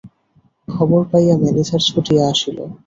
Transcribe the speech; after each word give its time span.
খবর 0.67 1.01
পাইয়া 1.11 1.35
ম্যানেজার 1.41 1.81
ছুটিয়া 1.87 2.23
আসিল। 2.31 2.57